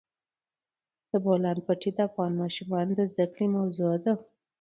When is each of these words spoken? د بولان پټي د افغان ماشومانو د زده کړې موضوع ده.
د 1.09 1.11
بولان 1.23 1.57
پټي 1.65 1.89
د 1.95 1.99
افغان 2.09 2.31
ماشومانو 2.41 2.91
د 2.95 3.01
زده 3.11 3.25
کړې 3.33 3.45
موضوع 3.57 3.93
ده. 4.03 4.13